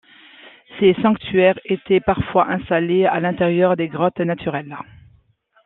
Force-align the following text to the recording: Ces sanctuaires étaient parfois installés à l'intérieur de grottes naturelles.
Ces 0.79 0.95
sanctuaires 1.03 1.59
étaient 1.63 1.99
parfois 1.99 2.49
installés 2.49 3.05
à 3.05 3.19
l'intérieur 3.19 3.77
de 3.77 3.85
grottes 3.85 4.19
naturelles. 4.19 4.75